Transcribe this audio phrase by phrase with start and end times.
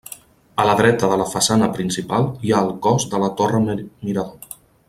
[0.63, 4.55] A la dreta de la façana principal hi ha el cos de la torre mirador.